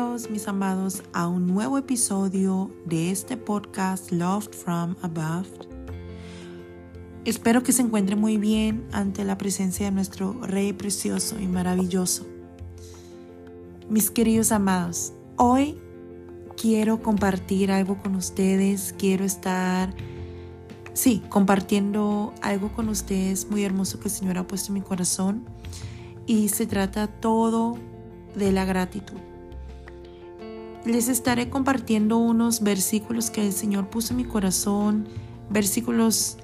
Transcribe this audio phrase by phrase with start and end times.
[0.00, 5.46] Mis amados, a un nuevo episodio de este podcast Loved from Above.
[7.26, 12.26] Espero que se encuentre muy bien ante la presencia de nuestro Rey precioso y maravilloso.
[13.90, 15.76] Mis queridos amados, hoy
[16.56, 19.94] quiero compartir algo con ustedes, quiero estar,
[20.94, 25.44] sí, compartiendo algo con ustedes muy hermoso que el Señor ha puesto en mi corazón
[26.26, 27.76] y se trata todo
[28.34, 29.18] de la gratitud.
[30.84, 35.06] Les estaré compartiendo unos versículos que el Señor puso en mi corazón,
[35.50, 36.38] versículos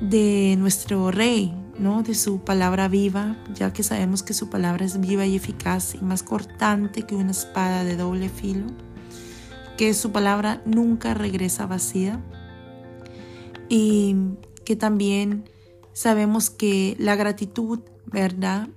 [0.00, 2.02] de nuestro Rey, ¿no?
[2.02, 5.98] De su palabra viva, ya que sabemos que su palabra es viva y eficaz y
[5.98, 8.66] más cortante que una espada de doble filo,
[9.76, 12.24] que su palabra nunca regresa vacía
[13.68, 14.16] y
[14.64, 15.44] que también
[15.92, 18.68] sabemos que la gratitud, ¿verdad?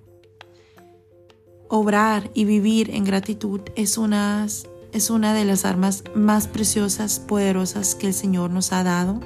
[1.74, 4.46] obrar y vivir en gratitud es una,
[4.92, 9.20] es una de las armas más preciosas, poderosas que el Señor nos ha dado.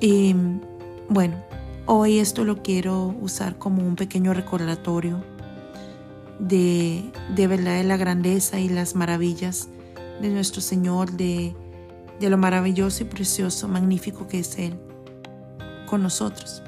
[0.00, 0.34] Y
[1.08, 1.36] bueno,
[1.86, 5.24] hoy esto lo quiero usar como un pequeño recordatorio
[6.38, 9.68] de, de verdad de la grandeza y las maravillas
[10.20, 11.54] de nuestro Señor, de,
[12.20, 14.78] de lo maravilloso y precioso, magnífico que es Él
[15.88, 16.62] con nosotros.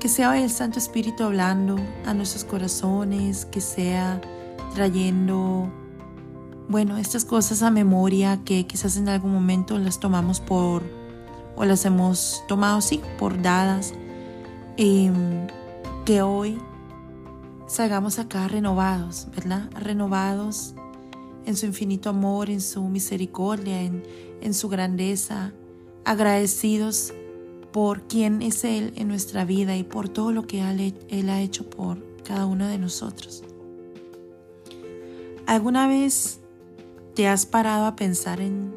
[0.00, 4.20] Que sea el Santo Espíritu hablando a nuestros corazones, que sea
[4.72, 5.70] trayendo,
[6.68, 10.82] bueno, estas cosas a memoria que quizás en algún momento las tomamos por,
[11.56, 13.94] o las hemos tomado, sí, por dadas.
[14.76, 15.46] em,
[16.04, 16.58] que hoy
[17.68, 19.70] salgamos acá renovados, ¿verdad?
[19.78, 20.74] Renovados
[21.46, 24.02] en su infinito amor, en su misericordia, en,
[24.40, 25.52] en su grandeza,
[26.04, 27.12] agradecidos
[27.72, 30.60] por quién es Él en nuestra vida y por todo lo que
[31.08, 33.44] Él ha hecho por cada uno de nosotros.
[35.52, 36.40] ¿Alguna vez
[37.14, 38.72] te has parado a pensar en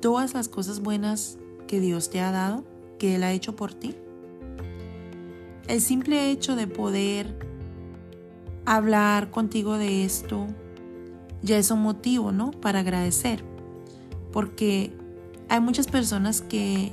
[0.00, 2.64] todas las cosas buenas que Dios te ha dado,
[2.98, 3.94] que Él ha hecho por ti?
[5.68, 7.38] El simple hecho de poder
[8.66, 10.48] hablar contigo de esto
[11.42, 12.50] ya es un motivo, ¿no?
[12.50, 13.44] Para agradecer.
[14.32, 14.92] Porque
[15.48, 16.90] hay muchas personas que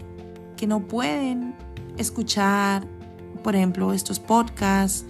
[0.58, 1.56] que no pueden
[1.98, 2.86] escuchar,
[3.44, 5.06] por ejemplo, estos podcasts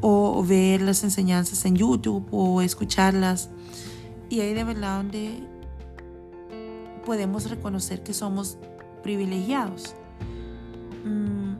[0.00, 3.50] o ver las enseñanzas en YouTube o escucharlas.
[4.28, 5.42] Y ahí de verdad donde
[7.04, 8.58] podemos reconocer que somos
[9.02, 9.94] privilegiados.
[11.04, 11.54] Mm,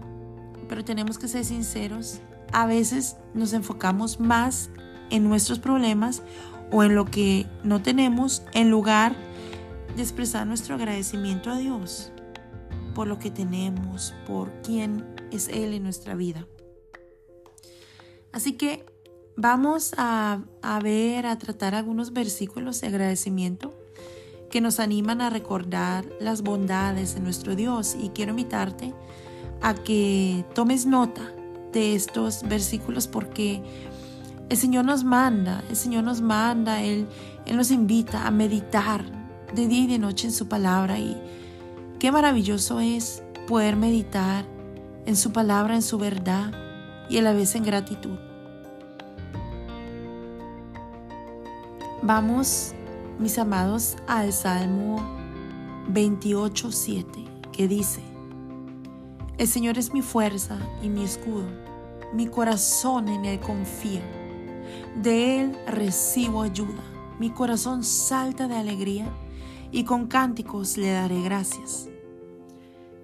[0.69, 2.21] pero tenemos que ser sinceros.
[2.53, 4.71] A veces nos enfocamos más
[5.11, 6.22] en nuestros problemas
[6.71, 9.17] o en lo que no tenemos en lugar
[9.97, 12.12] de expresar nuestro agradecimiento a Dios
[12.95, 16.47] por lo que tenemos, por quién es Él en nuestra vida.
[18.32, 18.86] Así que
[19.36, 20.41] vamos a,
[20.82, 23.74] ver, a tratar algunos versículos de agradecimiento
[24.50, 27.96] que nos animan a recordar las bondades de nuestro Dios.
[27.98, 28.94] Y quiero invitarte
[29.62, 31.32] a que tomes nota
[31.72, 33.62] de estos versículos porque
[34.48, 37.06] el Señor nos manda, el Señor nos manda, Él,
[37.47, 39.04] Él nos invita a meditar
[39.54, 40.98] de día y de noche en su palabra.
[40.98, 41.16] Y,
[42.00, 44.47] Qué maravilloso es poder meditar
[45.04, 46.69] en su palabra, en su verdad
[47.10, 48.16] y a la vez en gratitud.
[52.03, 52.72] Vamos,
[53.19, 54.98] mis amados, al Salmo
[55.93, 58.00] 28.7, que dice,
[59.37, 61.44] El Señor es mi fuerza y mi escudo,
[62.15, 64.03] mi corazón en Él confía,
[65.03, 66.82] de Él recibo ayuda,
[67.19, 69.06] mi corazón salta de alegría
[69.72, 71.88] y con cánticos le daré gracias.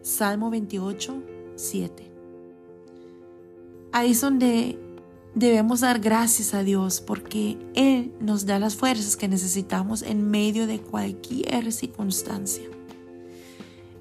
[0.01, 1.23] Salmo 28,
[1.57, 2.16] 7.
[3.97, 4.79] Ahí es donde
[5.35, 10.67] debemos dar gracias a Dios porque Él nos da las fuerzas que necesitamos en medio
[10.67, 12.67] de cualquier circunstancia.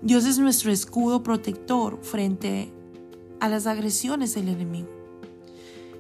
[0.02, 2.74] Dios es nuestro escudo protector frente
[3.40, 4.90] a las agresiones del enemigo.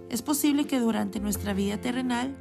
[0.09, 2.35] Es posible que durante nuestra vida terrenal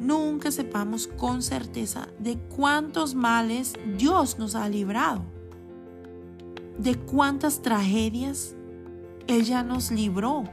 [0.00, 5.22] nunca sepamos con certeza de cuántos males Dios nos ha librado
[6.78, 8.56] de cuántas tragedias
[9.28, 10.44] Él ya nos libró,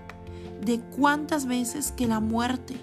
[0.66, 2.76] de cuántas veces que la muerte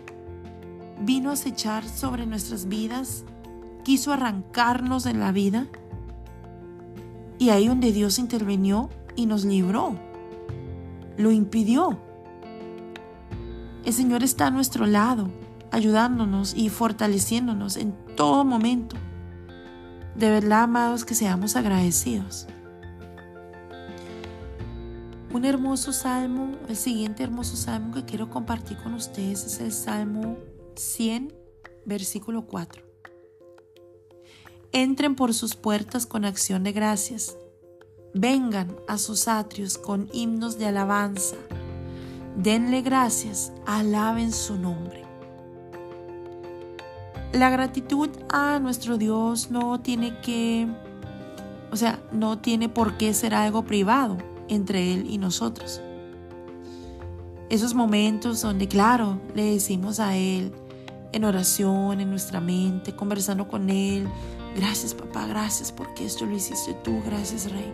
[1.01, 3.25] vino a acechar sobre nuestras vidas,
[3.85, 5.67] quiso arrancarnos de la vida.
[7.39, 9.97] Y ahí donde Dios intervenió y nos libró,
[11.17, 11.99] lo impidió.
[13.85, 15.31] El Señor está a nuestro lado,
[15.71, 18.97] ayudándonos y fortaleciéndonos en todo momento.
[20.15, 22.47] De verdad, amados, que seamos agradecidos.
[25.33, 30.37] Un hermoso salmo, el siguiente hermoso salmo que quiero compartir con ustedes es el Salmo
[30.75, 31.33] 100,
[31.87, 32.83] versículo 4.
[34.73, 37.39] Entren por sus puertas con acción de gracias.
[38.13, 41.37] Vengan a sus atrios con himnos de alabanza.
[42.37, 45.05] Denle gracias, alaben su nombre.
[47.33, 50.67] La gratitud a nuestro Dios no tiene que,
[51.71, 54.19] o sea, no tiene por qué ser algo privado
[54.51, 55.81] entre Él y nosotros.
[57.49, 60.53] Esos momentos donde, claro, le decimos a Él
[61.13, 64.07] en oración, en nuestra mente, conversando con Él,
[64.57, 67.73] Gracias papá, gracias porque esto lo hiciste tú, gracias Rey.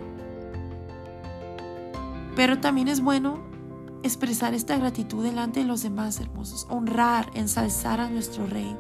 [2.34, 3.38] Pero también es bueno
[4.02, 8.76] expresar esta gratitud delante de los demás hermosos, honrar, ensalzar a nuestro Rey.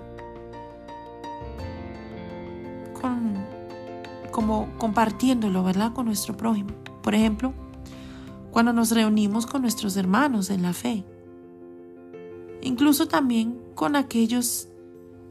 [3.00, 3.34] Con,
[4.30, 5.94] como compartiéndolo, ¿verdad?
[5.94, 6.70] Con nuestro prójimo.
[7.02, 7.54] Por ejemplo,
[8.56, 11.04] cuando nos reunimos con nuestros hermanos en la fe.
[12.62, 14.68] Incluso también con aquellos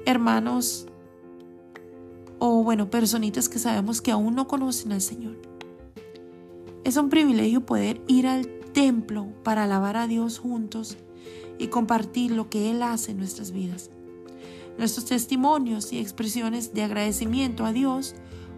[0.05, 0.85] hermanos
[2.37, 5.37] o bueno, personitas que sabemos que aún no conocen al Señor.
[6.83, 10.95] Es un privilegio poder ir al templo para alabar a Dios juntos
[11.57, 13.89] y compartir lo que Él hace en nuestras vidas.
[14.77, 18.13] Nuestros testimonios y expresiones de agradecimiento a Dios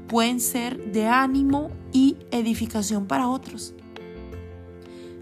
[0.09, 3.73] pueden ser de ánimo y edificación para otros.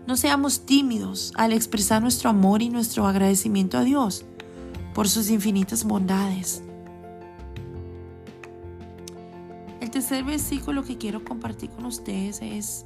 [0.07, 4.25] No seamos tímidos al expresar nuestro amor y nuestro agradecimiento a Dios
[4.93, 6.61] por sus infinitas bondades.
[9.95, 12.85] tercer versículo que quiero compartir con ustedes es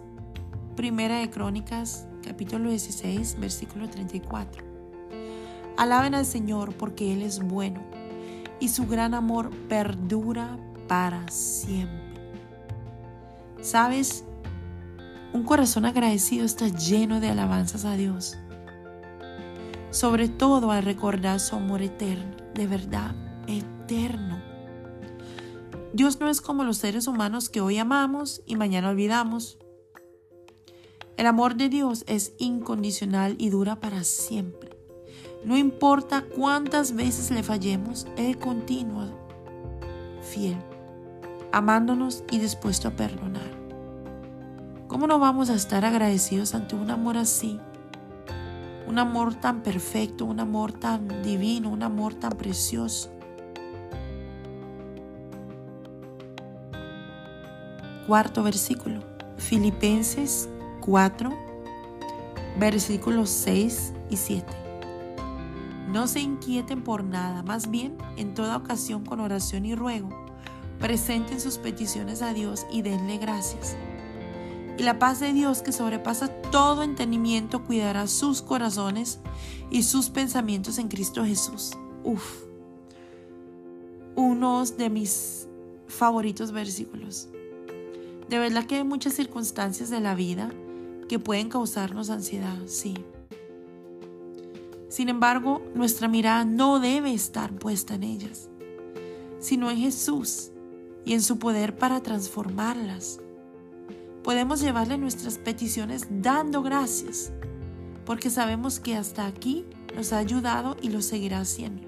[0.76, 4.64] Primera de Crónicas, capítulo 16, versículo 34.
[5.76, 7.82] Alaben al Señor porque Él es bueno
[8.60, 12.22] y su gran amor perdura para siempre.
[13.60, 14.24] ¿Sabes?
[15.34, 18.38] Un corazón agradecido está lleno de alabanzas a Dios.
[19.92, 23.16] Sobre todo al recordar su amor eterno, de verdad,
[23.48, 24.50] eterno
[25.92, 29.58] Dios no es como los seres humanos que hoy amamos y mañana olvidamos.
[31.18, 34.78] El amor de Dios es incondicional y dura para siempre.
[35.44, 39.10] No importa cuántas veces le fallemos, Él continúa
[40.22, 40.58] fiel,
[41.52, 43.49] amándonos y dispuesto a perdonar.
[44.90, 47.60] ¿Cómo no vamos a estar agradecidos ante un amor así?
[48.88, 53.12] Un amor tan perfecto, un amor tan divino, un amor tan precioso.
[58.08, 59.04] cuarto versículo.
[59.38, 60.50] Filipenses
[60.82, 61.32] 4,
[62.60, 64.44] versículos 6 y 7.
[65.90, 70.10] No se inquieten por nada, más bien en toda ocasión con oración y ruego,
[70.80, 73.78] presenten sus peticiones a Dios y denle gracias.
[74.80, 79.20] Y la paz de Dios que sobrepasa todo entendimiento cuidará sus corazones
[79.70, 81.74] y sus pensamientos en Cristo Jesús.
[82.06, 82.46] Uf,
[84.16, 85.50] unos de mis
[85.88, 87.28] favoritos versículos.
[88.30, 90.50] De verdad que hay muchas circunstancias de la vida
[91.10, 92.94] que pueden causarnos ansiedad, sí.
[94.88, 98.50] Sin embargo, nuestra mirada no debe estar puesta en ellas,
[99.40, 100.52] sino en Jesús
[101.04, 103.20] y en su poder para transformarlas.
[104.24, 107.32] Podemos llevarle nuestras peticiones dando gracias,
[108.06, 111.88] porque sabemos que hasta aquí nos ha ayudado y lo seguirá haciendo.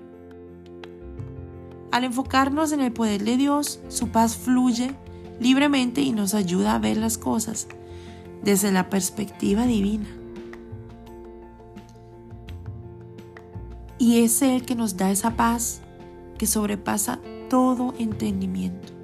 [1.91, 4.95] Al enfocarnos en el poder de Dios, su paz fluye
[5.39, 7.67] libremente y nos ayuda a ver las cosas
[8.43, 10.07] desde la perspectiva divina.
[13.97, 15.81] Y es Él que nos da esa paz
[16.38, 17.19] que sobrepasa
[17.50, 19.00] todo entendimiento.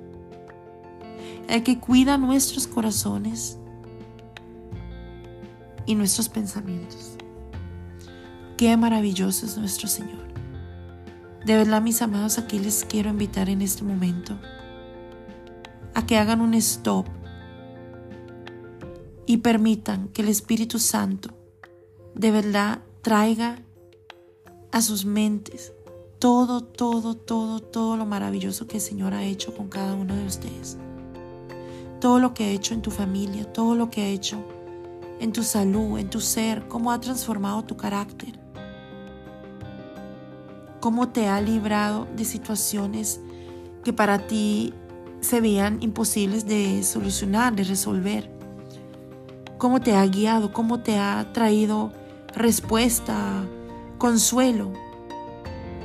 [1.47, 3.57] El que cuida nuestros corazones
[5.85, 7.15] y nuestros pensamientos.
[8.57, 10.27] Qué maravilloso es nuestro Señor.
[11.45, 14.37] De verdad, mis amados, aquí les quiero invitar en este momento
[15.93, 17.07] a que hagan un stop
[19.25, 21.29] y permitan que el Espíritu Santo
[22.13, 23.59] de verdad traiga
[24.71, 25.71] a sus mentes
[26.19, 30.25] todo, todo, todo, todo lo maravilloso que el Señor ha hecho con cada uno de
[30.25, 30.77] ustedes.
[31.99, 34.43] Todo lo que ha hecho en tu familia, todo lo que ha hecho
[35.19, 38.39] en tu salud, en tu ser, cómo ha transformado tu carácter,
[40.79, 43.19] cómo te ha librado de situaciones
[43.83, 44.73] que para ti
[45.21, 48.29] se veían imposibles de solucionar, de resolver.
[49.57, 51.91] Cómo te ha guiado, cómo te ha traído
[52.35, 53.43] respuesta,
[53.97, 54.71] consuelo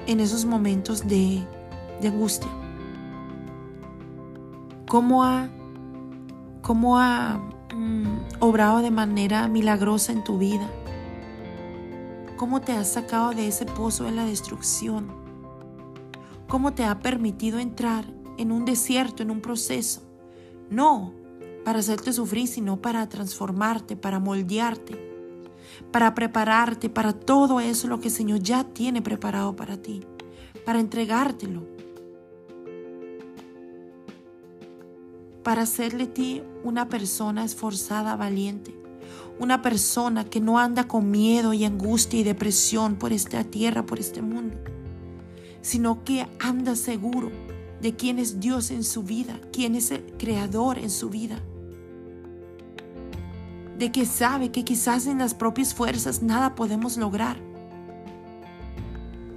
[0.07, 1.43] en esos momentos de,
[2.05, 2.49] angustia.
[4.87, 5.49] Cómo ha,
[6.63, 7.41] cómo ha
[7.75, 10.69] mm, obrado de manera milagrosa en tu vida.
[12.37, 15.23] Cómo te ha sacado de ese pozo de la destrucción
[16.53, 18.05] cómo te ha permitido entrar
[18.37, 20.03] en un desierto, en un proceso.
[20.69, 21.15] No
[21.65, 24.99] para hacerte sufrir, sino para transformarte, para moldearte,
[25.91, 30.05] para prepararte para todo eso lo que el Señor ya tiene preparado para ti,
[30.67, 31.63] para entregártelo,
[35.43, 38.75] para hacerle ti una persona esforzada, valiente,
[39.39, 43.99] una persona que no anda con miedo y angustia y depresión por esta tierra, por
[43.99, 44.57] este mundo,
[45.61, 47.31] sino que anda seguro
[47.81, 51.41] de quién es Dios en su vida, quién es el creador en su vida.
[53.79, 57.37] De que sabe que quizás en las propias fuerzas nada podemos lograr.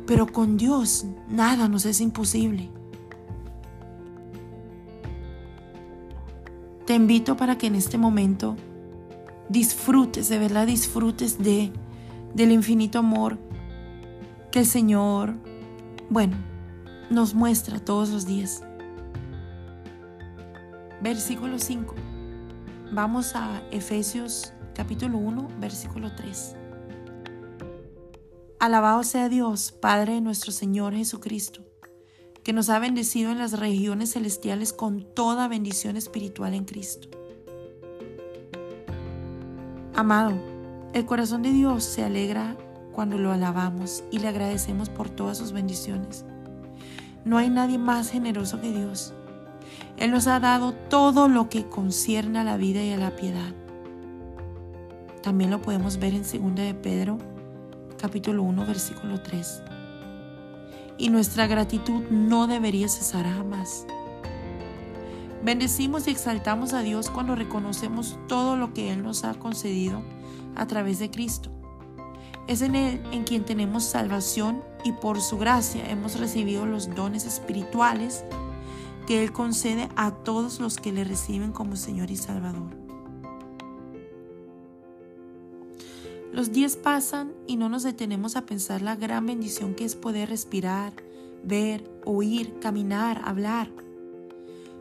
[0.05, 2.69] Pero con Dios nada nos es imposible.
[6.85, 8.55] Te invito para que en este momento
[9.49, 11.71] disfrutes, de verdad disfrutes de
[12.35, 13.37] del infinito amor
[14.51, 15.33] que el Señor,
[16.09, 16.37] bueno,
[17.09, 18.61] nos muestra todos los días.
[21.01, 21.95] Versículo 5.
[22.91, 26.55] Vamos a Efesios capítulo 1, versículo 3.
[28.59, 31.64] Alabado sea Dios, Padre de nuestro Señor Jesucristo,
[32.45, 37.07] que nos ha bendecido en las regiones celestiales con toda bendición espiritual en Cristo.
[39.95, 40.33] Amado,
[40.93, 42.55] el corazón de Dios se alegra
[42.91, 46.23] cuando lo alabamos y le agradecemos por todas sus bendiciones.
[47.25, 49.15] No hay nadie más generoso que Dios.
[49.97, 53.55] Él nos ha dado todo lo que concierne a la vida y a la piedad.
[55.23, 57.17] También lo podemos ver en 2 de Pedro,
[57.97, 59.63] capítulo 1, versículo 3.
[60.97, 63.85] Y nuestra gratitud no debería cesar jamás.
[65.43, 70.01] Bendecimos y exaltamos a Dios cuando reconocemos todo lo que Él nos ha concedido
[70.55, 71.51] a través de Cristo.
[72.47, 77.25] Es en Él en quien tenemos salvación y por su gracia hemos recibido los dones
[77.25, 78.23] espirituales
[79.05, 82.84] que Él concede a todos los que le reciben como Señor y Salvador.
[86.35, 90.27] Los días pasan y no nos detenemos a pensar la gran bendición que es poder
[90.27, 90.91] respirar,
[91.45, 93.71] ver, oír, caminar, hablar.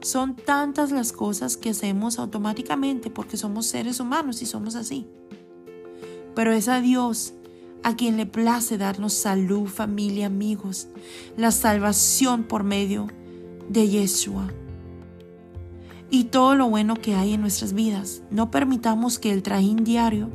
[0.01, 5.07] Son tantas las cosas que hacemos automáticamente porque somos seres humanos y somos así.
[6.35, 7.35] Pero es a Dios
[7.85, 10.89] a quien le place darnos salud, familia, amigos,
[11.37, 13.07] la salvación por medio
[13.69, 14.49] de Yeshua.
[16.11, 18.23] Y todo lo bueno que hay en nuestras vidas.
[18.33, 20.31] No permitamos que el trajín diario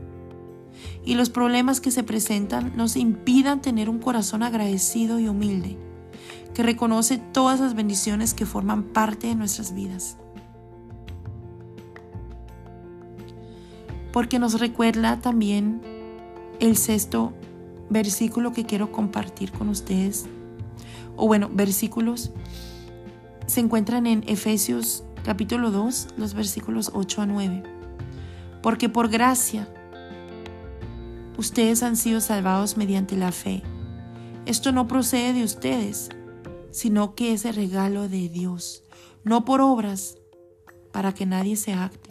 [1.06, 5.78] y los problemas que se presentan nos impidan tener un corazón agradecido y humilde,
[6.54, 10.18] que reconoce todas las bendiciones que forman parte de nuestras vidas.
[14.12, 15.82] Porque nos recuerda también
[16.60, 17.34] el sexto
[17.90, 20.26] versículo que quiero compartir con ustedes,
[21.16, 22.32] o bueno, versículos,
[23.46, 27.64] se encuentran en Efesios capítulo 2, los versículos 8 a 9.
[28.62, 29.68] Porque por gracia
[31.40, 33.64] ustedes han sido salvados mediante la fe.
[34.46, 36.10] Esto no procede de ustedes,
[36.70, 38.84] sino que es el regalo de Dios,
[39.24, 40.18] no por obras,
[40.92, 42.10] para que nadie se acte.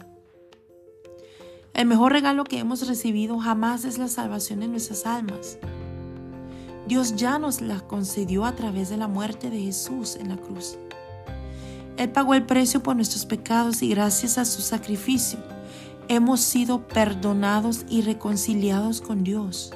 [1.75, 5.59] El mejor regalo que hemos recibido jamás es la salvación de nuestras almas.
[6.87, 10.75] Dios ya nos la concedió a través de la muerte de Jesús en la cruz.
[11.97, 15.37] Él pagó el precio por nuestros pecados y gracias a su sacrificio
[16.09, 19.71] hemos sido perdonados y reconciliados con Dios.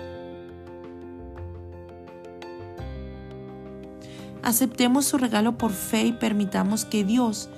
[4.41, 7.49] Aceptemos su regalo por fe y permitamos que Dios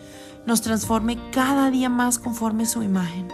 [0.45, 3.27] nos transforme cada día más conforme su imagen.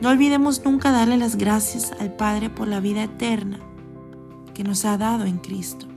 [0.00, 3.60] No olvidemos nunca darle las gracias al Padre por la vida eterna
[4.54, 5.87] que nos ha dado en Cristo.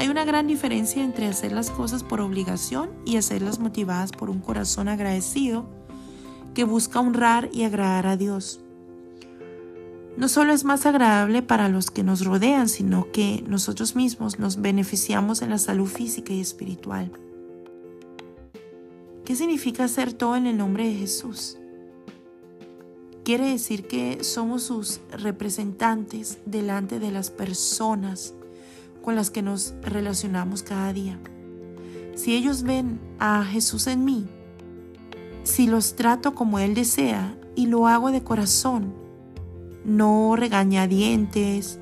[0.00, 4.40] Hay una gran diferencia entre hacer las cosas por obligación y hacerlas motivadas por un
[4.40, 5.66] corazón agradecido
[6.54, 8.60] que busca honrar y agradar a Dios.
[10.16, 14.62] No solo es más agradable para los que nos rodean, sino que nosotros mismos nos
[14.62, 17.12] beneficiamos en la salud física y espiritual.
[19.26, 21.58] ¿Qué significa hacer todo en el nombre de Jesús?
[23.22, 28.32] Quiere decir que somos sus representantes delante de las personas
[29.02, 31.18] con las que nos relacionamos cada día.
[32.14, 34.26] Si ellos ven a Jesús en mí,
[35.42, 38.92] si los trato como Él desea y lo hago de corazón,
[39.84, 41.78] no regañadientes,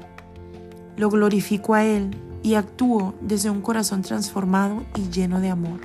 [0.96, 5.80] lo glorifico a Él y actúo desde un corazón transformado y lleno de amor.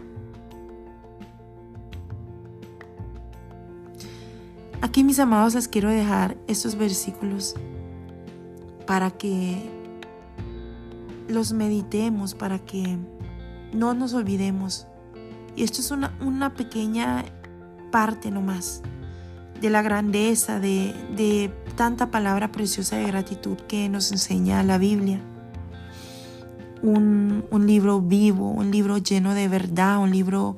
[4.82, 7.56] Aquí mis amados les quiero dejar estos versículos
[8.86, 9.83] para que
[11.34, 12.98] los meditemos, para que
[13.74, 14.88] no nos olvidemos.
[15.56, 17.26] Y esto es una, una pequeña
[17.92, 18.82] parte nomás
[19.62, 25.22] de la grandeza, de, de tanta palabra preciosa de gratitud que nos enseña la Biblia.
[26.82, 30.58] Un, un, libro vivo, un libro lleno de verdad, un libro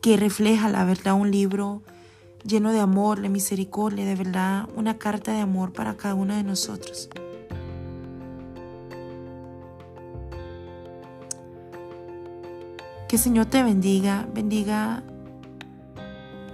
[0.00, 1.82] que refleja la verdad, un libro
[2.46, 6.44] lleno de amor, de misericordia, de verdad, una carta de amor para cada uno de
[6.44, 7.10] nosotros.
[13.08, 15.02] Que el Señor te bendiga, bendiga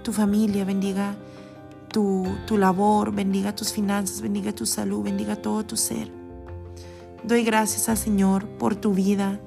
[0.03, 1.15] tu familia, bendiga
[1.87, 6.11] tu, tu labor, bendiga tus finanzas, bendiga tu salud, bendiga todo tu ser.
[7.23, 9.39] Doy gracias al Señor por tu vida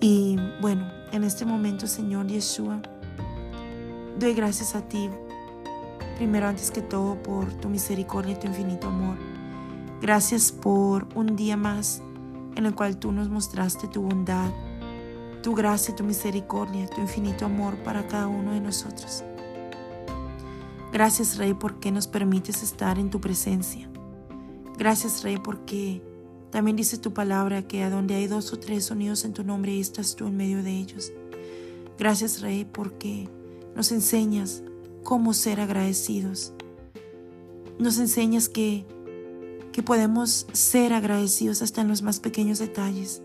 [0.00, 2.82] y bueno, en este momento, Señor Yeshua,
[4.18, 5.08] doy gracias a ti,
[6.16, 9.16] primero antes que todo, por tu misericordia y tu infinito amor.
[10.02, 12.02] Gracias por un día más
[12.56, 14.50] en el cual tú nos mostraste tu bondad,
[15.42, 19.24] tu gracia, tu misericordia, tu infinito amor para cada uno de nosotros.
[20.92, 23.88] Gracias Rey porque nos permites estar en tu presencia.
[24.76, 26.02] Gracias Rey porque
[26.50, 29.78] también dice tu palabra que a donde hay dos o tres unidos en tu nombre,
[29.78, 31.12] estás tú en medio de ellos.
[31.96, 33.28] Gracias Rey porque
[33.76, 34.62] nos enseñas
[35.04, 36.52] cómo ser agradecidos.
[37.78, 38.84] Nos enseñas que,
[39.72, 43.22] que podemos ser agradecidos hasta en los más pequeños detalles.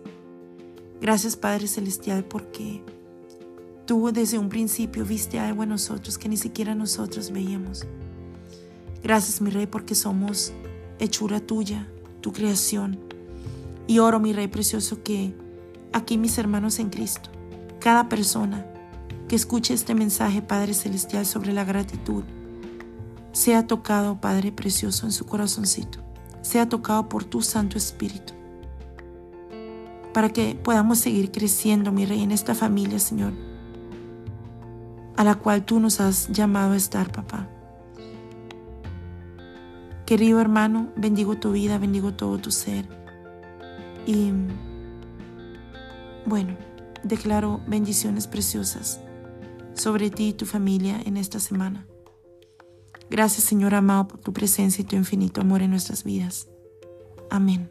[1.06, 2.82] Gracias Padre Celestial porque
[3.86, 7.86] Tú desde un principio viste algo en nosotros que ni siquiera nosotros veíamos.
[9.04, 10.52] Gracias, mi Rey, porque somos
[10.98, 11.88] hechura tuya,
[12.22, 13.00] tu creación.
[13.86, 15.36] Y oro, mi Rey precioso, que
[15.94, 17.30] aquí mis hermanos en Cristo,
[17.80, 18.66] cada persona
[19.28, 22.24] que escuche este mensaje, Padre Celestial, sobre la gratitud,
[23.32, 26.00] sea tocado, Padre precioso, en su corazoncito,
[26.42, 28.34] sea tocado por tu Santo Espíritu,
[30.16, 33.34] para que podamos seguir creciendo, mi Rey, en esta familia, Señor
[35.16, 37.48] a la cual tú nos has llamado a estar, papá.
[40.06, 42.86] Querido hermano, bendigo tu vida, bendigo todo tu ser.
[44.06, 44.32] Y
[46.26, 46.56] bueno,
[47.04, 49.00] declaro bendiciones preciosas
[49.74, 51.88] sobre ti y tu familia en esta semana.
[53.10, 56.48] Gracias Señor amado por tu presencia y tu infinito amor en nuestras vidas.
[57.30, 57.70] Amén.